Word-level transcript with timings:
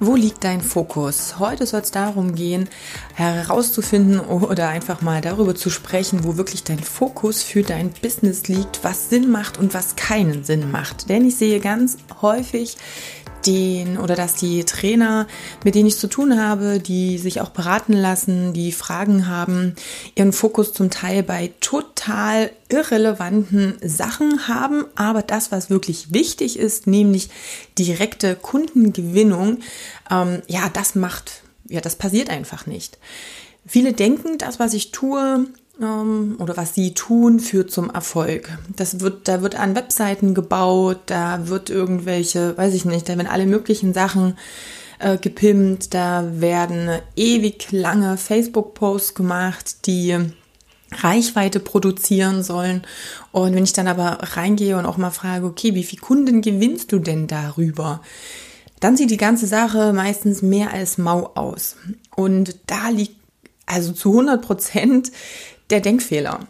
Wo 0.00 0.16
liegt 0.16 0.42
dein 0.42 0.60
Fokus? 0.60 1.38
Heute 1.38 1.66
soll 1.66 1.80
es 1.80 1.92
darum 1.92 2.34
gehen, 2.34 2.68
herauszufinden 3.14 4.18
oder 4.20 4.68
einfach 4.68 5.02
mal 5.02 5.20
darüber 5.20 5.54
zu 5.54 5.70
sprechen, 5.70 6.24
wo 6.24 6.36
wirklich 6.36 6.64
dein 6.64 6.80
Fokus 6.80 7.42
für 7.42 7.62
dein 7.62 7.90
Business 7.90 8.48
liegt, 8.48 8.82
was 8.82 9.08
Sinn 9.08 9.30
macht 9.30 9.56
und 9.56 9.72
was 9.72 9.94
keinen 9.94 10.42
Sinn 10.42 10.70
macht. 10.70 11.08
Denn 11.08 11.24
ich 11.26 11.36
sehe 11.36 11.60
ganz 11.60 11.96
häufig 12.22 12.76
den 13.46 13.98
oder 13.98 14.14
dass 14.14 14.34
die 14.34 14.64
Trainer, 14.64 15.26
mit 15.64 15.74
denen 15.74 15.88
ich 15.88 15.96
zu 15.96 16.08
tun 16.08 16.40
habe, 16.40 16.80
die 16.80 17.18
sich 17.18 17.40
auch 17.40 17.50
beraten 17.50 17.92
lassen, 17.92 18.52
die 18.52 18.72
Fragen 18.72 19.26
haben, 19.26 19.74
ihren 20.14 20.32
Fokus 20.32 20.72
zum 20.72 20.90
Teil 20.90 21.22
bei 21.22 21.52
total 21.60 22.50
irrelevanten 22.68 23.76
Sachen 23.82 24.48
haben, 24.48 24.84
aber 24.94 25.22
das, 25.22 25.52
was 25.52 25.70
wirklich 25.70 26.12
wichtig 26.12 26.58
ist, 26.58 26.86
nämlich 26.86 27.30
direkte 27.78 28.36
Kundengewinnung, 28.36 29.60
ähm, 30.10 30.42
ja, 30.46 30.68
das 30.72 30.94
macht, 30.94 31.42
ja, 31.68 31.80
das 31.80 31.96
passiert 31.96 32.30
einfach 32.30 32.66
nicht. 32.66 32.98
Viele 33.66 33.92
denken, 33.92 34.38
das, 34.38 34.58
was 34.58 34.74
ich 34.74 34.90
tue, 34.90 35.46
oder 35.78 36.56
was 36.56 36.74
sie 36.74 36.94
tun, 36.94 37.40
führt 37.40 37.70
zum 37.70 37.90
Erfolg. 37.90 38.58
Das 38.76 39.00
wird, 39.00 39.26
da 39.26 39.42
wird 39.42 39.58
an 39.58 39.74
Webseiten 39.74 40.32
gebaut, 40.32 40.98
da 41.06 41.48
wird 41.48 41.68
irgendwelche, 41.68 42.56
weiß 42.56 42.74
ich 42.74 42.84
nicht, 42.84 43.08
da 43.08 43.16
werden 43.16 43.26
alle 43.26 43.46
möglichen 43.46 43.92
Sachen 43.92 44.38
äh, 45.00 45.18
gepimpt, 45.18 45.92
da 45.92 46.40
werden 46.40 47.00
ewig 47.16 47.72
lange 47.72 48.16
Facebook-Posts 48.16 49.14
gemacht, 49.14 49.86
die 49.86 50.16
Reichweite 50.92 51.58
produzieren 51.58 52.44
sollen. 52.44 52.82
Und 53.32 53.54
wenn 53.56 53.64
ich 53.64 53.72
dann 53.72 53.88
aber 53.88 54.18
reingehe 54.36 54.76
und 54.76 54.86
auch 54.86 54.96
mal 54.96 55.10
frage, 55.10 55.46
okay, 55.46 55.74
wie 55.74 55.82
viele 55.82 56.02
Kunden 56.02 56.40
gewinnst 56.40 56.92
du 56.92 57.00
denn 57.00 57.26
darüber? 57.26 58.00
Dann 58.78 58.96
sieht 58.96 59.10
die 59.10 59.16
ganze 59.16 59.46
Sache 59.46 59.92
meistens 59.92 60.40
mehr 60.42 60.72
als 60.72 60.98
mau 60.98 61.32
aus. 61.34 61.76
Und 62.14 62.56
da 62.66 62.90
liegt 62.90 63.16
also 63.66 63.92
zu 63.92 64.10
100 64.10 64.42
Prozent 64.42 65.10
der 65.70 65.80
Denkfehler. 65.80 66.40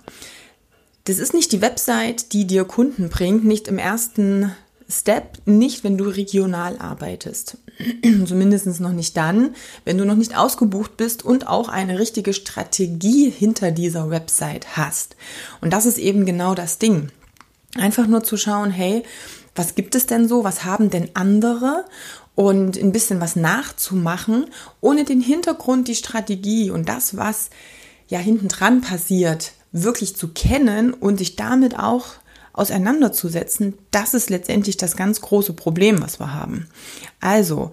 Das 1.05 1.19
ist 1.19 1.35
nicht 1.35 1.53
die 1.53 1.61
Website, 1.61 2.33
die 2.33 2.47
dir 2.47 2.65
Kunden 2.65 3.11
bringt, 3.11 3.45
nicht 3.45 3.69
im 3.69 3.79
ersten 3.79 4.53
Step, 4.89 5.39
nicht 5.47 5.85
wenn 5.85 5.99
du 5.99 6.05
regional 6.05 6.79
arbeitest. 6.79 7.59
Zumindest 8.27 8.81
noch 8.81 8.93
nicht 8.93 9.17
dann, 9.17 9.55
wenn 9.85 9.99
du 9.99 10.05
noch 10.05 10.17
nicht 10.17 10.37
ausgebucht 10.37 10.97
bist 10.97 11.25
und 11.25 11.47
auch 11.47 11.69
eine 11.69 11.99
richtige 11.99 12.33
Strategie 12.33 13.31
hinter 13.31 13.71
dieser 13.71 14.11
Website 14.11 14.77
hast. 14.77 15.17
Und 15.61 15.73
das 15.73 15.87
ist 15.87 15.99
eben 15.99 16.27
genau 16.27 16.55
das 16.55 16.79
Ding. 16.79 17.09
Einfach 17.77 18.07
nur 18.07 18.23
zu 18.23 18.37
schauen, 18.37 18.71
hey, 18.71 19.03
was 19.55 19.75
gibt 19.75 19.95
es 19.95 20.07
denn 20.07 20.29
so? 20.29 20.45
Was 20.45 20.65
haben 20.65 20.91
denn 20.91 21.11
andere? 21.15 21.85
Und 22.35 22.77
ein 22.77 22.93
bisschen 22.93 23.21
was 23.21 23.37
nachzumachen, 23.37 24.47
ohne 24.81 25.05
den 25.05 25.21
Hintergrund, 25.21 25.87
die 25.87 25.95
Strategie 25.95 26.71
und 26.71 26.89
das, 26.89 27.17
was 27.17 27.51
ja 28.09 28.19
hinten 28.19 28.49
dran 28.49 28.81
passiert, 28.81 29.53
wirklich 29.73 30.17
zu 30.17 30.29
kennen 30.29 30.93
und 30.93 31.19
sich 31.19 31.37
damit 31.37 31.79
auch 31.79 32.15
auseinanderzusetzen, 32.53 33.75
das 33.91 34.15
ist 34.15 34.31
letztendlich 34.31 34.77
das 34.77 34.97
ganz 34.97 35.21
große 35.21 35.53
Problem, 35.53 36.01
was 36.01 36.21
wir 36.21 36.33
haben. 36.33 36.69
Also, 37.21 37.73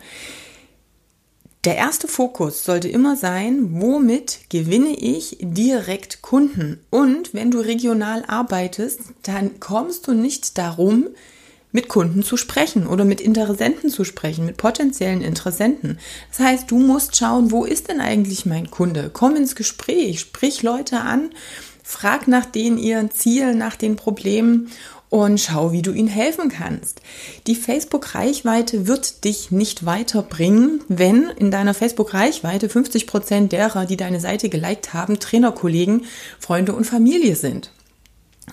der 1.63 1.75
erste 1.75 2.07
Fokus 2.07 2.65
sollte 2.65 2.89
immer 2.89 3.15
sein, 3.15 3.79
womit 3.79 4.49
gewinne 4.49 4.95
ich 4.97 5.37
direkt 5.41 6.23
Kunden? 6.23 6.79
Und 6.89 7.35
wenn 7.35 7.51
du 7.51 7.59
regional 7.59 8.23
arbeitest, 8.27 9.01
dann 9.21 9.59
kommst 9.59 10.07
du 10.07 10.13
nicht 10.13 10.57
darum, 10.57 11.09
mit 11.71 11.87
Kunden 11.87 12.23
zu 12.23 12.37
sprechen 12.37 12.87
oder 12.87 13.05
mit 13.05 13.21
Interessenten 13.21 13.89
zu 13.89 14.03
sprechen, 14.03 14.45
mit 14.45 14.57
potenziellen 14.57 15.21
Interessenten. 15.21 15.99
Das 16.29 16.39
heißt, 16.39 16.71
du 16.71 16.77
musst 16.77 17.15
schauen, 17.15 17.51
wo 17.51 17.65
ist 17.65 17.89
denn 17.89 18.01
eigentlich 18.01 18.45
mein 18.45 18.69
Kunde? 18.69 19.09
Komm 19.11 19.35
ins 19.35 19.55
Gespräch, 19.55 20.19
sprich 20.19 20.63
Leute 20.63 20.99
an, 20.99 21.29
frag 21.83 22.27
nach 22.27 22.45
denen 22.45 22.77
ihren 22.77 23.11
Zielen, 23.11 23.57
nach 23.57 23.75
den 23.75 23.95
Problemen 23.95 24.69
und 25.11 25.41
schau, 25.41 25.73
wie 25.73 25.81
du 25.81 25.91
ihnen 25.91 26.07
helfen 26.07 26.49
kannst. 26.49 27.01
Die 27.45 27.55
Facebook-Reichweite 27.55 28.87
wird 28.87 29.25
dich 29.25 29.51
nicht 29.51 29.85
weiterbringen, 29.85 30.81
wenn 30.87 31.29
in 31.35 31.51
deiner 31.51 31.73
Facebook-Reichweite 31.73 32.69
50 32.69 33.07
Prozent 33.07 33.51
derer, 33.51 33.85
die 33.85 33.97
deine 33.97 34.21
Seite 34.21 34.47
geliked 34.47 34.93
haben, 34.93 35.19
Trainerkollegen, 35.19 36.05
Freunde 36.39 36.73
und 36.73 36.85
Familie 36.85 37.35
sind. 37.35 37.71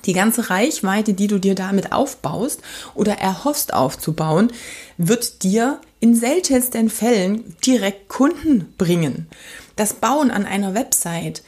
Die 0.05 0.13
ganze 0.13 0.51
Reichweite, 0.51 1.15
die 1.15 1.27
du 1.27 1.39
dir 1.39 1.55
damit 1.55 1.93
aufbaust 1.93 2.63
oder 2.95 3.15
erhoffst 3.15 3.75
aufzubauen, 3.75 4.53
wird 4.97 5.43
dir 5.43 5.81
in 6.01 6.15
seltensten 6.15 6.91
Fällen 6.91 7.57
direkt 7.65 8.09
Kunden 8.09 8.73
bringen. 8.79 9.27
Das 9.77 9.95
Bauen 9.95 10.31
an 10.31 10.45
einer 10.45 10.75
Website, 10.75 11.43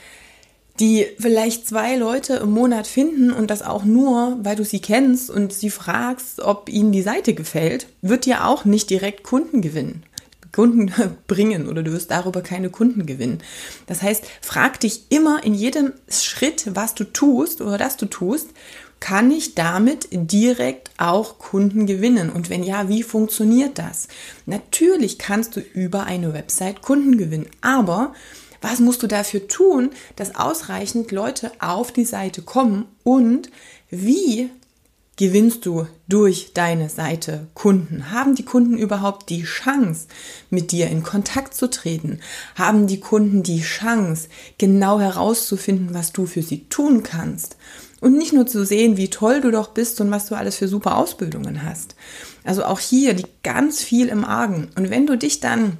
die 0.80 1.06
vielleicht 1.18 1.68
zwei 1.68 1.96
Leute 1.96 2.34
im 2.36 2.52
Monat 2.52 2.86
finden 2.86 3.30
und 3.32 3.50
das 3.50 3.62
auch 3.62 3.84
nur, 3.84 4.38
weil 4.42 4.56
du 4.56 4.64
sie 4.64 4.80
kennst 4.80 5.30
und 5.30 5.52
sie 5.52 5.70
fragst, 5.70 6.40
ob 6.40 6.68
ihnen 6.70 6.90
die 6.90 7.02
Seite 7.02 7.34
gefällt, 7.34 7.86
wird 8.00 8.24
dir 8.24 8.46
auch 8.46 8.64
nicht 8.64 8.88
direkt 8.88 9.22
Kunden 9.22 9.60
gewinnen. 9.60 10.04
Kunden 10.52 10.92
bringen 11.26 11.68
oder 11.68 11.82
du 11.82 11.92
wirst 11.92 12.10
darüber 12.10 12.42
keine 12.42 12.70
Kunden 12.70 13.06
gewinnen. 13.06 13.38
Das 13.86 14.02
heißt, 14.02 14.24
frag 14.40 14.80
dich 14.80 15.06
immer 15.10 15.44
in 15.44 15.54
jedem 15.54 15.92
Schritt, 16.08 16.70
was 16.74 16.94
du 16.94 17.04
tust 17.04 17.60
oder 17.60 17.78
das 17.78 17.96
du 17.96 18.06
tust, 18.06 18.48
kann 19.00 19.30
ich 19.30 19.54
damit 19.54 20.08
direkt 20.10 20.90
auch 20.98 21.38
Kunden 21.38 21.86
gewinnen? 21.86 22.30
Und 22.30 22.50
wenn 22.50 22.62
ja, 22.62 22.88
wie 22.88 23.02
funktioniert 23.02 23.78
das? 23.78 24.08
Natürlich 24.44 25.18
kannst 25.18 25.56
du 25.56 25.60
über 25.60 26.04
eine 26.04 26.34
Website 26.34 26.82
Kunden 26.82 27.16
gewinnen, 27.16 27.48
aber 27.62 28.14
was 28.60 28.78
musst 28.78 29.02
du 29.02 29.06
dafür 29.06 29.48
tun, 29.48 29.90
dass 30.16 30.34
ausreichend 30.34 31.12
Leute 31.12 31.50
auf 31.60 31.92
die 31.92 32.04
Seite 32.04 32.42
kommen 32.42 32.84
und 33.02 33.50
wie 33.88 34.50
gewinnst 35.20 35.66
du 35.66 35.86
durch 36.08 36.52
deine 36.54 36.88
Seite 36.88 37.46
Kunden? 37.52 38.10
Haben 38.10 38.34
die 38.34 38.42
Kunden 38.42 38.78
überhaupt 38.78 39.28
die 39.28 39.42
Chance, 39.42 40.06
mit 40.48 40.72
dir 40.72 40.88
in 40.88 41.02
Kontakt 41.02 41.52
zu 41.52 41.68
treten? 41.68 42.20
Haben 42.54 42.86
die 42.86 43.00
Kunden 43.00 43.42
die 43.42 43.60
Chance, 43.60 44.28
genau 44.56 44.98
herauszufinden, 44.98 45.92
was 45.92 46.12
du 46.12 46.24
für 46.24 46.40
sie 46.40 46.64
tun 46.70 47.02
kannst? 47.02 47.58
Und 48.00 48.16
nicht 48.16 48.32
nur 48.32 48.46
zu 48.46 48.64
sehen, 48.64 48.96
wie 48.96 49.10
toll 49.10 49.42
du 49.42 49.50
doch 49.50 49.68
bist 49.68 50.00
und 50.00 50.10
was 50.10 50.24
du 50.24 50.36
alles 50.36 50.56
für 50.56 50.68
super 50.68 50.96
Ausbildungen 50.96 51.64
hast. 51.64 51.96
Also 52.42 52.64
auch 52.64 52.80
hier 52.80 53.12
liegt 53.12 53.42
ganz 53.42 53.82
viel 53.82 54.08
im 54.08 54.24
Argen. 54.24 54.68
Und 54.74 54.88
wenn 54.88 55.06
du 55.06 55.18
dich 55.18 55.40
dann 55.40 55.76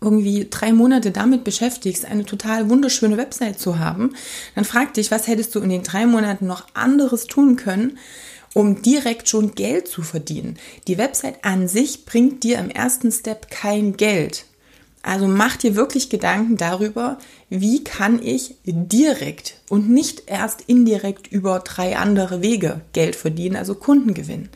irgendwie 0.00 0.48
drei 0.50 0.72
Monate 0.72 1.12
damit 1.12 1.44
beschäftigst, 1.44 2.04
eine 2.04 2.24
total 2.24 2.68
wunderschöne 2.68 3.16
Website 3.16 3.60
zu 3.60 3.78
haben, 3.78 4.14
dann 4.56 4.64
frag 4.64 4.94
dich, 4.94 5.12
was 5.12 5.28
hättest 5.28 5.54
du 5.54 5.60
in 5.60 5.70
den 5.70 5.84
drei 5.84 6.06
Monaten 6.06 6.48
noch 6.48 6.66
anderes 6.74 7.28
tun 7.28 7.54
können, 7.54 7.98
um 8.54 8.82
direkt 8.82 9.28
schon 9.28 9.54
Geld 9.54 9.88
zu 9.88 10.02
verdienen. 10.02 10.58
Die 10.86 10.98
Website 10.98 11.44
an 11.44 11.68
sich 11.68 12.04
bringt 12.04 12.44
dir 12.44 12.58
im 12.58 12.70
ersten 12.70 13.12
Step 13.12 13.50
kein 13.50 13.96
Geld. 13.96 14.44
Also 15.02 15.28
mach 15.28 15.56
dir 15.56 15.76
wirklich 15.76 16.10
Gedanken 16.10 16.56
darüber, 16.56 17.18
wie 17.48 17.84
kann 17.84 18.20
ich 18.22 18.56
direkt 18.64 19.60
und 19.68 19.88
nicht 19.88 20.24
erst 20.26 20.62
indirekt 20.66 21.28
über 21.28 21.60
drei 21.60 21.96
andere 21.96 22.42
Wege 22.42 22.80
Geld 22.92 23.16
verdienen, 23.16 23.56
also 23.56 23.74
Kunden 23.74 24.12
gewinnen. 24.12 24.50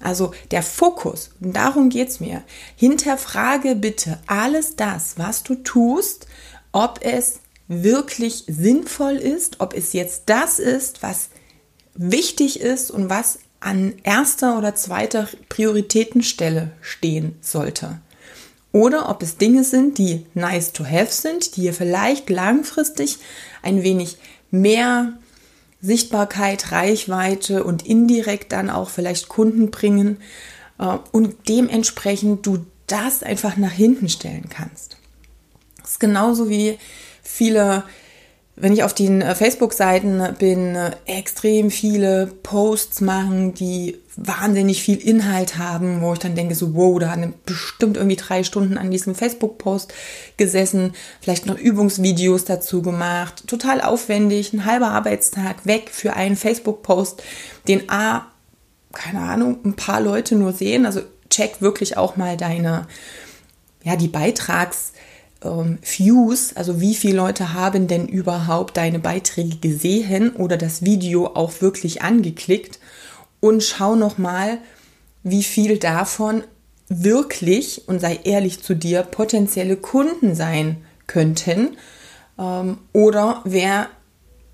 Also 0.00 0.32
der 0.50 0.62
Fokus, 0.62 1.30
darum 1.40 1.88
geht 1.88 2.08
es 2.08 2.20
mir. 2.20 2.42
Hinterfrage 2.76 3.76
bitte 3.76 4.18
alles 4.26 4.76
das, 4.76 5.18
was 5.18 5.42
du 5.42 5.54
tust, 5.56 6.26
ob 6.72 7.00
es 7.02 7.40
wirklich 7.68 8.44
sinnvoll 8.46 9.16
ist, 9.16 9.60
ob 9.60 9.74
es 9.74 9.92
jetzt 9.92 10.24
das 10.26 10.58
ist, 10.58 11.02
was 11.02 11.30
wichtig 11.96 12.60
ist 12.60 12.90
und 12.90 13.08
was 13.08 13.38
an 13.60 13.94
erster 14.02 14.58
oder 14.58 14.74
zweiter 14.74 15.28
Prioritätenstelle 15.48 16.70
stehen 16.80 17.36
sollte. 17.40 17.98
Oder 18.72 19.08
ob 19.08 19.22
es 19.22 19.38
Dinge 19.38 19.64
sind, 19.64 19.96
die 19.98 20.26
nice 20.34 20.72
to 20.72 20.84
have 20.84 21.10
sind, 21.10 21.56
die 21.56 21.62
ihr 21.62 21.72
vielleicht 21.72 22.28
langfristig 22.28 23.18
ein 23.62 23.82
wenig 23.82 24.18
mehr 24.50 25.14
Sichtbarkeit, 25.80 26.72
Reichweite 26.72 27.64
und 27.64 27.86
indirekt 27.86 28.52
dann 28.52 28.70
auch 28.70 28.90
vielleicht 28.90 29.28
Kunden 29.28 29.70
bringen 29.70 30.18
äh, 30.78 30.98
und 31.12 31.48
dementsprechend 31.48 32.44
du 32.46 32.66
das 32.86 33.22
einfach 33.22 33.56
nach 33.56 33.72
hinten 33.72 34.08
stellen 34.08 34.48
kannst. 34.48 34.96
Das 35.80 35.92
ist 35.92 36.00
genauso 36.00 36.48
wie 36.48 36.78
viele 37.22 37.84
wenn 38.56 38.72
ich 38.72 38.82
auf 38.82 38.94
den 38.94 39.20
äh, 39.20 39.34
Facebook-Seiten 39.34 40.34
bin, 40.38 40.74
äh, 40.74 40.92
extrem 41.04 41.70
viele 41.70 42.26
Posts 42.26 43.02
machen, 43.02 43.52
die 43.52 43.98
wahnsinnig 44.16 44.82
viel 44.82 44.96
Inhalt 44.96 45.58
haben, 45.58 46.00
wo 46.00 46.14
ich 46.14 46.18
dann 46.18 46.34
denke, 46.34 46.54
so, 46.54 46.74
wow, 46.74 46.98
da 46.98 47.10
haben 47.10 47.34
bestimmt 47.44 47.98
irgendwie 47.98 48.16
drei 48.16 48.44
Stunden 48.44 48.78
an 48.78 48.90
diesem 48.90 49.14
Facebook-Post 49.14 49.92
gesessen, 50.38 50.94
vielleicht 51.20 51.44
noch 51.44 51.58
Übungsvideos 51.58 52.46
dazu 52.46 52.80
gemacht, 52.80 53.46
total 53.46 53.82
aufwendig, 53.82 54.54
ein 54.54 54.64
halber 54.64 54.88
Arbeitstag 54.88 55.66
weg 55.66 55.90
für 55.92 56.14
einen 56.14 56.36
Facebook-Post, 56.36 57.22
den 57.68 57.90
A, 57.90 58.26
keine 58.94 59.20
Ahnung, 59.20 59.58
ein 59.66 59.74
paar 59.74 60.00
Leute 60.00 60.34
nur 60.34 60.54
sehen, 60.54 60.86
also 60.86 61.02
check 61.28 61.60
wirklich 61.60 61.98
auch 61.98 62.16
mal 62.16 62.38
deine, 62.38 62.86
ja, 63.84 63.96
die 63.96 64.08
Beitrags- 64.08 64.92
ähm, 65.42 65.78
Views, 65.82 66.54
also 66.56 66.80
wie 66.80 66.94
viele 66.94 67.16
Leute 67.16 67.52
haben 67.52 67.88
denn 67.88 68.08
überhaupt 68.08 68.76
deine 68.76 68.98
Beiträge 68.98 69.56
gesehen 69.56 70.34
oder 70.34 70.56
das 70.56 70.82
Video 70.82 71.26
auch 71.28 71.60
wirklich 71.60 72.02
angeklickt 72.02 72.78
und 73.40 73.62
schau 73.62 73.96
noch 73.96 74.18
mal, 74.18 74.58
wie 75.22 75.42
viel 75.42 75.78
davon 75.78 76.44
wirklich 76.88 77.88
und 77.88 78.00
sei 78.00 78.20
ehrlich 78.24 78.62
zu 78.62 78.74
dir 78.74 79.02
potenzielle 79.02 79.76
Kunden 79.76 80.34
sein 80.34 80.78
könnten 81.06 81.76
ähm, 82.38 82.78
oder 82.92 83.42
wer 83.44 83.88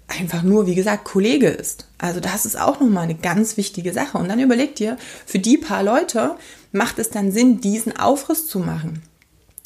einfach 0.09 0.43
nur, 0.43 0.67
wie 0.67 0.75
gesagt, 0.75 1.05
Kollege 1.05 1.49
ist. 1.49 1.87
Also 1.99 2.21
das 2.21 2.45
ist 2.45 2.59
auch 2.59 2.81
nochmal 2.81 3.05
eine 3.05 3.15
ganz 3.15 3.57
wichtige 3.57 3.93
Sache. 3.93 4.19
Und 4.19 4.29
dann 4.29 4.41
überleg 4.41 4.75
dir, 4.75 4.99
für 5.25 5.39
die 5.39 5.57
paar 5.57 5.83
Leute 5.83 6.37
macht 6.71 6.99
es 6.99 7.09
dann 7.09 7.33
Sinn, 7.33 7.63
diesen 7.63 7.97
Aufriss 7.97 8.47
zu 8.47 8.59
machen 8.59 9.03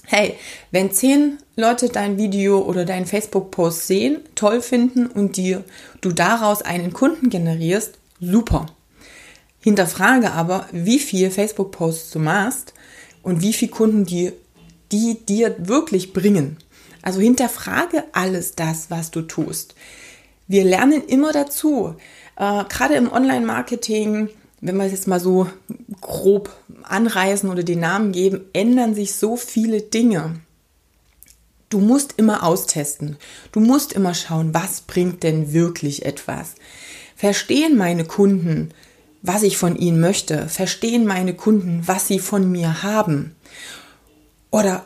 hey, 0.06 0.37
wenn 0.70 0.91
zehn 0.93 1.38
Leute 1.56 1.88
dein 1.88 2.17
Video 2.17 2.61
oder 2.61 2.85
deinen 2.85 3.06
Facebook-Post 3.06 3.87
sehen, 3.87 4.20
toll 4.35 4.62
finden 4.62 5.06
und 5.06 5.37
dir, 5.37 5.64
du 6.00 6.12
daraus 6.12 6.62
einen 6.62 6.93
Kunden 6.93 7.31
generierst, 7.31 7.99
super. 8.20 8.67
Hinterfrage 9.61 10.32
aber, 10.32 10.67
wie 10.73 10.99
viele 10.99 11.31
Facebook-Posts 11.31 12.11
du 12.12 12.19
machst 12.20 12.73
und 13.23 13.43
wie 13.43 13.53
viele 13.53 13.73
Kunden 13.73 14.05
die, 14.05 14.32
die 14.93 15.19
dir 15.26 15.56
wirklich 15.58 16.12
bringen. 16.12 16.58
Also 17.03 17.20
hinterfrage 17.20 18.05
alles 18.12 18.55
das, 18.55 18.91
was 18.91 19.11
du 19.11 19.23
tust. 19.23 19.75
Wir 20.47 20.64
lernen 20.64 21.03
immer 21.06 21.32
dazu. 21.32 21.97
Äh, 22.37 22.64
Gerade 22.64 22.94
im 22.94 23.11
Online-Marketing, 23.11 24.29
wenn 24.67 24.77
wir 24.77 24.85
es 24.85 24.93
jetzt 24.93 25.09
mal 25.09 25.21
so 25.21 25.49
grob 26.01 26.51
anreißen 26.83 27.49
oder 27.51 27.63
den 27.63 27.81
Namen 27.81 28.13
geben, 28.13 28.43
ändern 28.53 28.95
sich 28.95 29.15
so 29.15 29.37
viele 29.37 29.81
Dinge. 29.83 30.41
Du 31.69 31.81
musst 31.81 32.15
immer 32.17 32.43
austesten. 32.45 33.17
Du 33.53 33.61
musst 33.61 33.93
immer 33.93 34.15
schauen, 34.15 34.55
was 34.55 34.83
bringt 34.83 35.23
denn 35.23 35.53
wirklich 35.53 36.05
etwas. 36.05 36.55
Verstehen 37.17 37.77
meine 37.77 38.05
Kunden, 38.05 38.71
was 39.23 39.43
ich 39.43 39.57
von 39.57 39.77
ihnen 39.77 40.01
möchte? 40.01 40.49
Verstehen 40.49 41.07
meine 41.07 41.35
Kunden, 41.35 41.83
was 41.87 42.07
sie 42.07 42.19
von 42.21 42.51
mir 42.51 42.83
haben? 42.83 43.35
Oder 44.51 44.85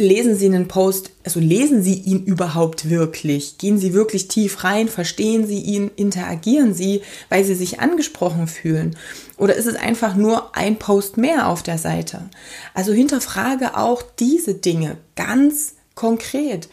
lesen 0.00 0.34
Sie 0.34 0.46
einen 0.46 0.66
Post, 0.66 1.10
also 1.24 1.40
lesen 1.40 1.82
Sie 1.82 1.94
ihn 1.94 2.24
überhaupt 2.24 2.88
wirklich? 2.88 3.58
Gehen 3.58 3.78
Sie 3.78 3.92
wirklich 3.92 4.28
tief 4.28 4.64
rein? 4.64 4.88
Verstehen 4.88 5.46
Sie 5.46 5.60
ihn? 5.60 5.90
Interagieren 5.94 6.74
Sie, 6.74 7.02
weil 7.28 7.44
Sie 7.44 7.54
sich 7.54 7.80
angesprochen 7.80 8.46
fühlen? 8.46 8.96
Oder 9.36 9.54
ist 9.54 9.66
es 9.66 9.76
einfach 9.76 10.16
nur 10.16 10.56
ein 10.56 10.78
Post 10.78 11.18
mehr 11.18 11.48
auf 11.48 11.62
der 11.62 11.78
Seite? 11.78 12.30
Also 12.74 12.92
hinterfrage 12.92 13.76
auch 13.76 14.02
diese 14.18 14.54
Dinge 14.54 14.96
ganz 15.16 15.74
konkret. 15.94 16.68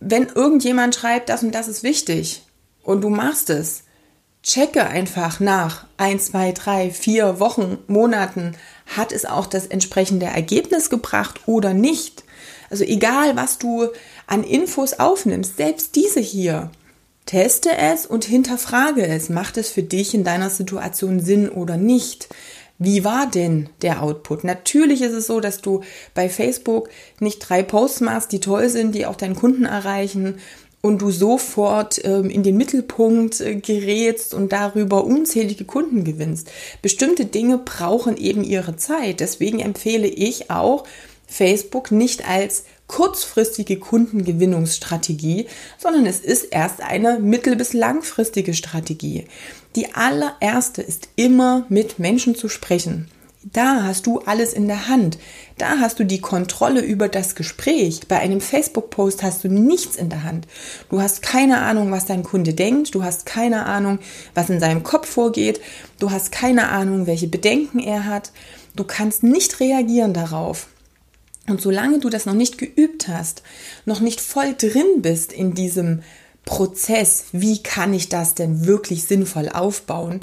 Wenn 0.00 0.26
irgendjemand 0.26 0.94
schreibt, 0.94 1.28
das 1.28 1.42
und 1.42 1.54
das 1.54 1.68
ist 1.68 1.82
wichtig 1.82 2.42
und 2.82 3.02
du 3.02 3.10
machst 3.10 3.50
es, 3.50 3.84
checke 4.42 4.86
einfach 4.86 5.40
nach 5.40 5.86
ein, 5.98 6.18
zwei, 6.18 6.52
drei, 6.52 6.90
vier 6.90 7.40
Wochen, 7.40 7.76
Monaten, 7.88 8.56
hat 8.96 9.12
es 9.12 9.24
auch 9.24 9.46
das 9.46 9.66
entsprechende 9.66 10.26
Ergebnis 10.26 10.90
gebracht 10.90 11.40
oder 11.46 11.74
nicht? 11.74 12.24
Also 12.70 12.84
egal, 12.84 13.36
was 13.36 13.58
du 13.58 13.88
an 14.26 14.44
Infos 14.44 14.94
aufnimmst, 14.94 15.56
selbst 15.56 15.96
diese 15.96 16.20
hier, 16.20 16.70
teste 17.26 17.70
es 17.76 18.06
und 18.06 18.24
hinterfrage 18.24 19.06
es. 19.06 19.28
Macht 19.28 19.56
es 19.56 19.70
für 19.70 19.82
dich 19.82 20.14
in 20.14 20.24
deiner 20.24 20.50
Situation 20.50 21.20
Sinn 21.20 21.48
oder 21.48 21.76
nicht? 21.76 22.28
Wie 22.78 23.04
war 23.04 23.26
denn 23.28 23.68
der 23.82 24.02
Output? 24.02 24.42
Natürlich 24.42 25.02
ist 25.02 25.12
es 25.12 25.26
so, 25.26 25.40
dass 25.40 25.60
du 25.60 25.82
bei 26.14 26.28
Facebook 26.28 26.88
nicht 27.18 27.38
drei 27.38 27.62
Posts 27.62 28.00
machst, 28.00 28.32
die 28.32 28.40
toll 28.40 28.68
sind, 28.68 28.94
die 28.94 29.04
auch 29.06 29.16
deinen 29.16 29.36
Kunden 29.36 29.66
erreichen 29.66 30.40
und 30.82 31.02
du 31.02 31.10
sofort 31.10 32.00
ähm, 32.04 32.30
in 32.30 32.42
den 32.42 32.56
Mittelpunkt 32.56 33.40
äh, 33.40 33.56
gerätst 33.56 34.34
und 34.34 34.52
darüber 34.52 35.04
unzählige 35.04 35.64
Kunden 35.64 36.04
gewinnst. 36.04 36.50
Bestimmte 36.82 37.26
Dinge 37.26 37.58
brauchen 37.58 38.16
eben 38.16 38.44
ihre 38.44 38.76
Zeit. 38.76 39.20
Deswegen 39.20 39.60
empfehle 39.60 40.08
ich 40.08 40.50
auch 40.50 40.84
Facebook 41.26 41.92
nicht 41.92 42.28
als 42.28 42.64
kurzfristige 42.86 43.78
Kundengewinnungsstrategie, 43.78 45.46
sondern 45.78 46.06
es 46.06 46.18
ist 46.18 46.44
erst 46.44 46.82
eine 46.82 47.20
mittel- 47.20 47.54
bis 47.54 47.72
langfristige 47.72 48.52
Strategie. 48.52 49.26
Die 49.76 49.94
allererste 49.94 50.82
ist 50.82 51.08
immer 51.14 51.66
mit 51.68 52.00
Menschen 52.00 52.34
zu 52.34 52.48
sprechen. 52.48 53.08
Da 53.42 53.84
hast 53.84 54.06
du 54.06 54.18
alles 54.18 54.52
in 54.52 54.68
der 54.68 54.88
Hand. 54.88 55.18
Da 55.56 55.78
hast 55.78 55.98
du 55.98 56.04
die 56.04 56.20
Kontrolle 56.20 56.82
über 56.82 57.08
das 57.08 57.34
Gespräch. 57.34 58.02
Bei 58.06 58.18
einem 58.18 58.42
Facebook-Post 58.42 59.22
hast 59.22 59.44
du 59.44 59.48
nichts 59.48 59.96
in 59.96 60.10
der 60.10 60.24
Hand. 60.24 60.46
Du 60.90 61.00
hast 61.00 61.22
keine 61.22 61.62
Ahnung, 61.62 61.90
was 61.90 62.04
dein 62.04 62.22
Kunde 62.22 62.52
denkt. 62.52 62.94
Du 62.94 63.02
hast 63.02 63.24
keine 63.24 63.64
Ahnung, 63.64 63.98
was 64.34 64.50
in 64.50 64.60
seinem 64.60 64.82
Kopf 64.82 65.08
vorgeht. 65.08 65.60
Du 65.98 66.10
hast 66.10 66.32
keine 66.32 66.68
Ahnung, 66.68 67.06
welche 67.06 67.28
Bedenken 67.28 67.78
er 67.78 68.04
hat. 68.04 68.30
Du 68.76 68.84
kannst 68.84 69.22
nicht 69.22 69.58
reagieren 69.58 70.12
darauf. 70.12 70.66
Und 71.48 71.62
solange 71.62 71.98
du 71.98 72.10
das 72.10 72.26
noch 72.26 72.34
nicht 72.34 72.58
geübt 72.58 73.08
hast, 73.08 73.42
noch 73.86 74.00
nicht 74.00 74.20
voll 74.20 74.54
drin 74.56 75.00
bist 75.00 75.32
in 75.32 75.54
diesem 75.54 76.02
Prozess, 76.44 77.26
wie 77.32 77.62
kann 77.62 77.94
ich 77.94 78.08
das 78.08 78.34
denn 78.34 78.66
wirklich 78.66 79.04
sinnvoll 79.04 79.48
aufbauen, 79.48 80.20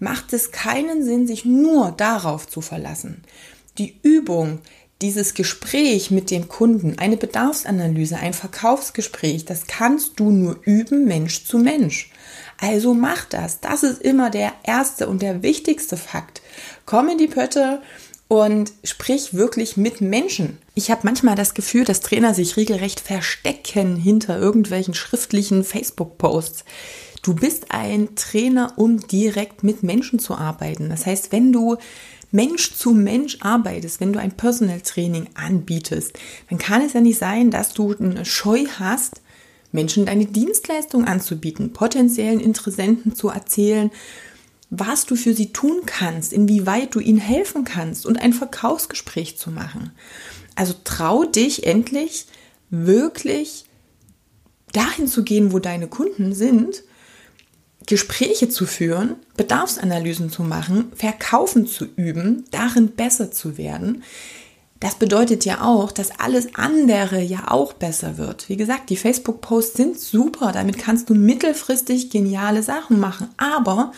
macht 0.00 0.32
es 0.32 0.50
keinen 0.50 1.04
Sinn, 1.04 1.28
sich 1.28 1.44
nur 1.44 1.92
darauf 1.92 2.48
zu 2.48 2.60
verlassen. 2.60 3.22
Die 3.78 4.00
Übung, 4.02 4.58
dieses 5.00 5.34
Gespräch 5.34 6.10
mit 6.10 6.30
dem 6.30 6.48
Kunden, 6.48 6.98
eine 6.98 7.16
Bedarfsanalyse, 7.16 8.16
ein 8.16 8.34
Verkaufsgespräch, 8.34 9.44
das 9.44 9.66
kannst 9.66 10.18
du 10.18 10.30
nur 10.30 10.58
üben, 10.64 11.06
Mensch 11.06 11.44
zu 11.44 11.58
Mensch. 11.58 12.10
Also 12.60 12.92
mach 12.92 13.24
das. 13.24 13.60
Das 13.60 13.82
ist 13.82 14.02
immer 14.02 14.28
der 14.28 14.52
erste 14.64 15.08
und 15.08 15.22
der 15.22 15.42
wichtigste 15.42 15.96
Fakt. 15.96 16.42
Komm 16.84 17.08
in 17.08 17.18
die 17.18 17.28
Pötte 17.28 17.80
und 18.30 18.72
sprich 18.84 19.34
wirklich 19.34 19.76
mit 19.76 20.00
Menschen. 20.00 20.58
Ich 20.76 20.92
habe 20.92 21.00
manchmal 21.02 21.34
das 21.34 21.52
Gefühl, 21.52 21.84
dass 21.84 21.98
Trainer 22.00 22.32
sich 22.32 22.56
regelrecht 22.56 23.00
verstecken 23.00 23.96
hinter 23.96 24.38
irgendwelchen 24.38 24.94
schriftlichen 24.94 25.64
Facebook-Posts. 25.64 26.64
Du 27.22 27.34
bist 27.34 27.72
ein 27.72 28.14
Trainer, 28.14 28.74
um 28.76 29.04
direkt 29.04 29.64
mit 29.64 29.82
Menschen 29.82 30.20
zu 30.20 30.36
arbeiten. 30.36 30.90
Das 30.90 31.06
heißt, 31.06 31.32
wenn 31.32 31.52
du 31.52 31.76
Mensch 32.30 32.72
zu 32.76 32.92
Mensch 32.92 33.38
arbeitest, 33.40 34.00
wenn 34.00 34.12
du 34.12 34.20
ein 34.20 34.36
Personal 34.36 34.80
Training 34.80 35.26
anbietest, 35.34 36.16
dann 36.50 36.60
kann 36.60 36.82
es 36.82 36.92
ja 36.92 37.00
nicht 37.00 37.18
sein, 37.18 37.50
dass 37.50 37.72
du 37.72 37.96
eine 37.98 38.24
Scheu 38.24 38.64
hast, 38.78 39.22
Menschen 39.72 40.06
deine 40.06 40.26
Dienstleistung 40.26 41.04
anzubieten, 41.04 41.72
potenziellen 41.72 42.38
Interessenten 42.38 43.16
zu 43.16 43.28
erzählen, 43.28 43.90
was 44.70 45.04
du 45.04 45.16
für 45.16 45.34
sie 45.34 45.52
tun 45.52 45.82
kannst, 45.84 46.32
inwieweit 46.32 46.94
du 46.94 47.00
ihnen 47.00 47.18
helfen 47.18 47.64
kannst 47.64 48.06
und 48.06 48.20
ein 48.20 48.32
Verkaufsgespräch 48.32 49.36
zu 49.36 49.50
machen. 49.50 49.90
Also 50.54 50.74
trau 50.84 51.24
dich 51.24 51.66
endlich 51.66 52.26
wirklich 52.70 53.64
dahin 54.72 55.08
zu 55.08 55.24
gehen, 55.24 55.52
wo 55.52 55.58
deine 55.58 55.88
Kunden 55.88 56.34
sind 56.34 56.84
Gespräche 57.86 58.48
zu 58.48 58.66
führen, 58.66 59.16
Bedarfsanalysen 59.36 60.30
zu 60.30 60.42
machen, 60.42 60.92
Verkaufen 60.94 61.66
zu 61.66 61.86
üben, 61.96 62.44
darin 62.52 62.88
besser 62.88 63.32
zu 63.32 63.58
werden. 63.58 64.04
Das 64.78 64.94
bedeutet 64.94 65.44
ja 65.44 65.62
auch, 65.62 65.90
dass 65.90 66.18
alles 66.18 66.54
andere 66.54 67.20
ja 67.20 67.50
auch 67.50 67.72
besser 67.72 68.16
wird. 68.16 68.48
Wie 68.48 68.56
gesagt, 68.56 68.90
die 68.90 68.96
Facebook-Posts 68.96 69.76
sind 69.76 69.98
super, 69.98 70.52
damit 70.52 70.78
kannst 70.78 71.10
du 71.10 71.14
mittelfristig 71.14 72.10
geniale 72.10 72.62
Sachen 72.62 73.00
machen, 73.00 73.28
aber 73.36 73.92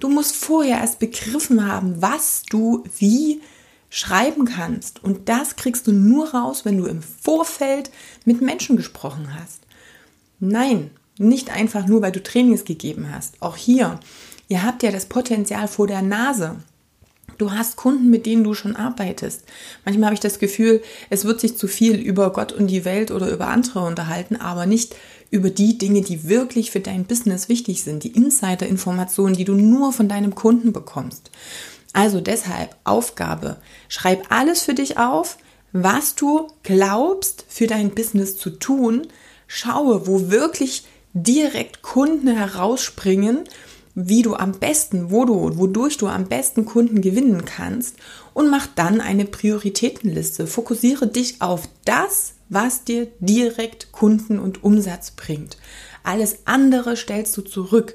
du 0.00 0.08
musst 0.08 0.36
vorher 0.36 0.78
erst 0.78 0.98
begriffen 0.98 1.66
haben, 1.66 2.00
was 2.00 2.42
du 2.48 2.84
wie 2.98 3.40
schreiben 3.90 4.44
kannst. 4.44 5.02
Und 5.04 5.28
das 5.28 5.56
kriegst 5.56 5.86
du 5.86 5.92
nur 5.92 6.34
raus, 6.34 6.64
wenn 6.64 6.78
du 6.78 6.86
im 6.86 7.00
Vorfeld 7.02 7.90
mit 8.24 8.40
Menschen 8.40 8.76
gesprochen 8.76 9.28
hast. 9.38 9.60
Nein, 10.40 10.90
nicht 11.16 11.50
einfach 11.50 11.86
nur, 11.86 12.02
weil 12.02 12.12
du 12.12 12.22
Trainings 12.22 12.64
gegeben 12.64 13.08
hast. 13.14 13.40
Auch 13.40 13.56
hier, 13.56 14.00
ihr 14.48 14.64
habt 14.64 14.82
ja 14.82 14.90
das 14.90 15.06
Potenzial 15.06 15.68
vor 15.68 15.86
der 15.86 16.02
Nase. 16.02 16.56
Du 17.44 17.52
hast 17.52 17.76
Kunden, 17.76 18.08
mit 18.08 18.24
denen 18.24 18.42
du 18.42 18.54
schon 18.54 18.74
arbeitest. 18.74 19.42
Manchmal 19.84 20.06
habe 20.06 20.14
ich 20.14 20.20
das 20.20 20.38
Gefühl, 20.38 20.82
es 21.10 21.26
wird 21.26 21.40
sich 21.40 21.58
zu 21.58 21.68
viel 21.68 21.96
über 21.96 22.32
Gott 22.32 22.52
und 22.52 22.68
die 22.68 22.86
Welt 22.86 23.10
oder 23.10 23.30
über 23.30 23.48
andere 23.48 23.80
unterhalten, 23.80 24.36
aber 24.36 24.64
nicht 24.64 24.96
über 25.30 25.50
die 25.50 25.76
Dinge, 25.76 26.00
die 26.00 26.26
wirklich 26.26 26.70
für 26.70 26.80
dein 26.80 27.04
Business 27.04 27.50
wichtig 27.50 27.82
sind, 27.82 28.02
die 28.02 28.16
Insider-Informationen, 28.16 29.34
die 29.34 29.44
du 29.44 29.52
nur 29.52 29.92
von 29.92 30.08
deinem 30.08 30.34
Kunden 30.34 30.72
bekommst. 30.72 31.30
Also 31.92 32.22
deshalb 32.22 32.76
Aufgabe, 32.84 33.58
schreib 33.88 34.32
alles 34.32 34.62
für 34.62 34.72
dich 34.72 34.96
auf, 34.96 35.36
was 35.72 36.14
du 36.14 36.48
glaubst 36.62 37.44
für 37.46 37.66
dein 37.66 37.90
Business 37.90 38.38
zu 38.38 38.48
tun, 38.48 39.06
schaue, 39.48 40.06
wo 40.06 40.30
wirklich 40.30 40.84
direkt 41.12 41.82
Kunden 41.82 42.28
herausspringen 42.28 43.40
wie 43.94 44.22
du 44.22 44.34
am 44.34 44.52
besten, 44.52 45.10
wo 45.10 45.24
du, 45.24 45.56
wodurch 45.56 45.96
du 45.96 46.08
am 46.08 46.26
besten 46.26 46.64
Kunden 46.64 47.00
gewinnen 47.00 47.44
kannst 47.44 47.96
und 48.32 48.50
mach 48.50 48.66
dann 48.66 49.00
eine 49.00 49.24
Prioritätenliste. 49.24 50.46
Fokussiere 50.46 51.06
dich 51.06 51.40
auf 51.40 51.68
das, 51.84 52.34
was 52.48 52.84
dir 52.84 53.08
direkt 53.20 53.92
Kunden 53.92 54.38
und 54.38 54.64
Umsatz 54.64 55.12
bringt. 55.12 55.56
Alles 56.02 56.38
andere 56.44 56.96
stellst 56.96 57.36
du 57.36 57.42
zurück. 57.42 57.94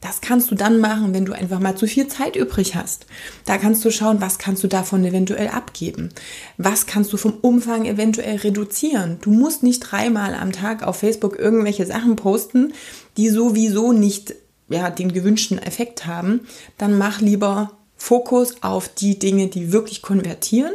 Das 0.00 0.20
kannst 0.20 0.50
du 0.50 0.54
dann 0.54 0.78
machen, 0.78 1.14
wenn 1.14 1.24
du 1.24 1.32
einfach 1.32 1.58
mal 1.58 1.76
zu 1.76 1.86
viel 1.86 2.06
Zeit 2.06 2.36
übrig 2.36 2.74
hast. 2.74 3.06
Da 3.44 3.56
kannst 3.56 3.84
du 3.84 3.90
schauen, 3.90 4.20
was 4.20 4.38
kannst 4.38 4.62
du 4.62 4.68
davon 4.68 5.04
eventuell 5.04 5.48
abgeben? 5.48 6.10
Was 6.58 6.86
kannst 6.86 7.12
du 7.12 7.16
vom 7.16 7.34
Umfang 7.40 7.86
eventuell 7.86 8.36
reduzieren? 8.36 9.18
Du 9.20 9.30
musst 9.30 9.62
nicht 9.62 9.80
dreimal 9.80 10.34
am 10.34 10.52
Tag 10.52 10.82
auf 10.82 10.98
Facebook 10.98 11.38
irgendwelche 11.38 11.86
Sachen 11.86 12.16
posten, 12.16 12.72
die 13.16 13.30
sowieso 13.30 13.92
nicht 13.92 14.34
ja, 14.68 14.90
den 14.90 15.12
gewünschten 15.12 15.58
Effekt 15.58 16.06
haben, 16.06 16.40
dann 16.78 16.98
mach 16.98 17.20
lieber 17.20 17.72
Fokus 17.96 18.62
auf 18.62 18.88
die 18.88 19.18
Dinge, 19.18 19.48
die 19.48 19.72
wirklich 19.72 20.02
konvertieren 20.02 20.72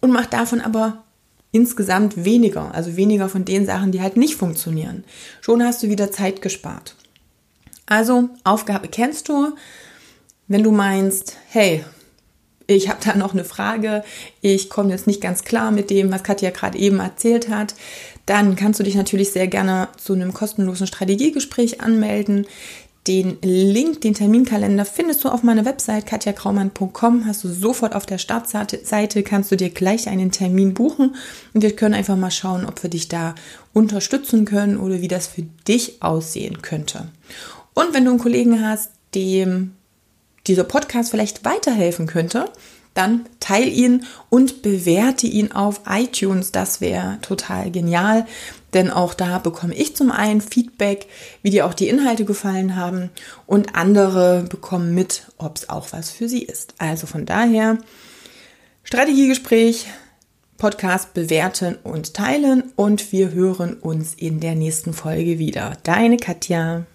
und 0.00 0.10
mach 0.10 0.26
davon 0.26 0.60
aber 0.60 1.04
insgesamt 1.52 2.24
weniger, 2.24 2.74
also 2.74 2.96
weniger 2.96 3.28
von 3.28 3.44
den 3.44 3.64
Sachen, 3.64 3.92
die 3.92 4.00
halt 4.00 4.16
nicht 4.16 4.34
funktionieren. 4.34 5.04
Schon 5.40 5.62
hast 5.62 5.82
du 5.82 5.88
wieder 5.88 6.10
Zeit 6.10 6.42
gespart. 6.42 6.96
Also 7.86 8.30
Aufgabe 8.42 8.88
kennst 8.88 9.28
du. 9.28 9.54
Wenn 10.48 10.62
du 10.62 10.72
meinst, 10.72 11.36
hey, 11.50 11.84
ich 12.66 12.88
habe 12.88 12.98
da 13.04 13.14
noch 13.14 13.34
eine 13.34 13.44
Frage, 13.44 14.04
ich 14.40 14.68
komme 14.68 14.90
jetzt 14.90 15.06
nicht 15.06 15.20
ganz 15.20 15.44
klar 15.44 15.70
mit 15.70 15.90
dem, 15.90 16.10
was 16.10 16.22
Katja 16.22 16.50
gerade 16.50 16.78
eben 16.78 16.98
erzählt 16.98 17.48
hat, 17.48 17.74
dann 18.26 18.56
kannst 18.56 18.80
du 18.80 18.84
dich 18.84 18.94
natürlich 18.94 19.32
sehr 19.32 19.48
gerne 19.48 19.88
zu 19.96 20.14
einem 20.14 20.32
kostenlosen 20.32 20.86
Strategiegespräch 20.86 21.82
anmelden. 21.82 22.46
Den 23.06 23.36
Link, 23.42 24.00
den 24.00 24.14
Terminkalender 24.14 24.86
findest 24.86 25.24
du 25.24 25.28
auf 25.28 25.42
meiner 25.42 25.66
Website 25.66 26.06
katjakraumann.com. 26.06 27.26
Hast 27.26 27.44
du 27.44 27.48
sofort 27.48 27.94
auf 27.94 28.06
der 28.06 28.16
Startseite, 28.16 29.22
kannst 29.22 29.52
du 29.52 29.56
dir 29.56 29.68
gleich 29.68 30.08
einen 30.08 30.30
Termin 30.30 30.72
buchen 30.72 31.14
und 31.52 31.62
wir 31.62 31.76
können 31.76 31.94
einfach 31.94 32.16
mal 32.16 32.30
schauen, 32.30 32.64
ob 32.64 32.82
wir 32.82 32.88
dich 32.88 33.08
da 33.08 33.34
unterstützen 33.74 34.46
können 34.46 34.78
oder 34.78 35.02
wie 35.02 35.08
das 35.08 35.26
für 35.26 35.42
dich 35.68 36.02
aussehen 36.02 36.62
könnte. 36.62 37.08
Und 37.74 37.92
wenn 37.92 38.06
du 38.06 38.12
einen 38.12 38.20
Kollegen 38.20 38.66
hast, 38.66 38.90
dem 39.14 39.72
dieser 40.46 40.64
Podcast 40.64 41.10
vielleicht 41.10 41.44
weiterhelfen 41.44 42.06
könnte, 42.06 42.50
dann 42.94 43.26
teil 43.40 43.68
ihn 43.68 44.06
und 44.30 44.62
bewerte 44.62 45.26
ihn 45.26 45.52
auf 45.52 45.80
iTunes. 45.88 46.52
Das 46.52 46.80
wäre 46.80 47.18
total 47.22 47.70
genial, 47.70 48.24
denn 48.72 48.90
auch 48.90 49.14
da 49.14 49.38
bekomme 49.38 49.74
ich 49.74 49.96
zum 49.96 50.12
einen 50.12 50.40
Feedback, 50.40 51.06
wie 51.42 51.50
dir 51.50 51.66
auch 51.66 51.74
die 51.74 51.88
Inhalte 51.88 52.24
gefallen 52.24 52.76
haben 52.76 53.10
und 53.46 53.74
andere 53.74 54.44
bekommen 54.48 54.94
mit, 54.94 55.26
ob 55.38 55.56
es 55.56 55.68
auch 55.68 55.88
was 55.92 56.10
für 56.10 56.28
sie 56.28 56.42
ist. 56.42 56.74
Also 56.78 57.06
von 57.06 57.26
daher 57.26 57.78
Strategiegespräch, 58.84 59.86
Podcast 60.56 61.14
bewerten 61.14 61.76
und 61.82 62.14
teilen 62.14 62.72
und 62.76 63.12
wir 63.12 63.32
hören 63.32 63.74
uns 63.74 64.14
in 64.14 64.38
der 64.38 64.54
nächsten 64.54 64.92
Folge 64.92 65.38
wieder. 65.40 65.76
Deine 65.82 66.16
Katja. 66.16 66.86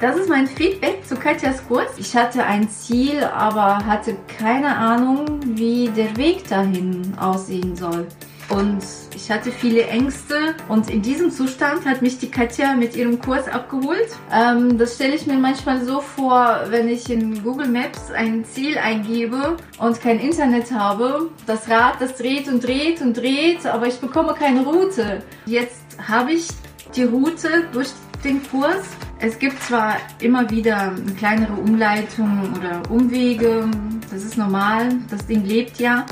Das 0.00 0.16
ist 0.16 0.28
mein 0.28 0.46
Feedback 0.46 1.04
zu 1.04 1.16
Katjas 1.16 1.66
Kurs. 1.66 1.88
Ich 1.96 2.14
hatte 2.14 2.44
ein 2.44 2.68
Ziel, 2.70 3.24
aber 3.24 3.84
hatte 3.84 4.16
keine 4.38 4.76
Ahnung, 4.76 5.40
wie 5.44 5.88
der 5.88 6.16
Weg 6.16 6.46
dahin 6.46 7.14
aussehen 7.18 7.74
soll. 7.74 8.06
Und 8.48 8.78
ich 9.14 9.28
hatte 9.28 9.50
viele 9.50 9.88
Ängste 9.88 10.54
und 10.68 10.88
in 10.88 11.02
diesem 11.02 11.32
Zustand 11.32 11.84
hat 11.84 12.00
mich 12.00 12.18
die 12.18 12.30
Katja 12.30 12.76
mit 12.76 12.94
ihrem 12.94 13.20
Kurs 13.20 13.48
abgeholt. 13.48 14.08
Ähm, 14.32 14.78
das 14.78 14.94
stelle 14.94 15.16
ich 15.16 15.26
mir 15.26 15.36
manchmal 15.36 15.84
so 15.84 16.00
vor, 16.00 16.60
wenn 16.68 16.88
ich 16.88 17.10
in 17.10 17.42
Google 17.42 17.68
Maps 17.68 18.12
ein 18.12 18.44
Ziel 18.44 18.78
eingebe 18.78 19.56
und 19.78 20.00
kein 20.00 20.20
Internet 20.20 20.70
habe. 20.70 21.28
Das 21.44 21.68
Rad, 21.68 22.00
das 22.00 22.14
dreht 22.14 22.46
und 22.46 22.64
dreht 22.64 23.02
und 23.02 23.16
dreht, 23.16 23.66
aber 23.66 23.88
ich 23.88 23.98
bekomme 23.98 24.32
keine 24.32 24.64
Route. 24.64 25.22
Jetzt 25.44 25.98
habe 26.06 26.32
ich 26.32 26.46
die 26.94 27.04
Route 27.04 27.64
durch 27.72 27.88
den 28.24 28.40
Kurs 28.48 28.84
es 29.20 29.38
gibt 29.38 29.62
zwar 29.62 29.96
immer 30.20 30.48
wieder 30.50 30.94
kleinere 31.18 31.54
Umleitungen 31.54 32.54
oder 32.56 32.88
Umwege, 32.90 33.68
das 34.10 34.22
ist 34.22 34.36
normal, 34.36 34.90
das 35.10 35.26
Ding 35.26 35.44
lebt 35.44 35.78
ja, 35.78 36.06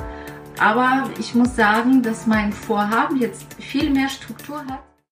aber 0.59 1.09
ich 1.19 1.35
muss 1.35 1.55
sagen, 1.55 2.03
dass 2.03 2.27
mein 2.27 2.53
Vorhaben 2.53 3.17
jetzt 3.17 3.55
viel 3.61 3.91
mehr 3.91 4.09
Struktur 4.09 4.65
hat. 4.67 4.86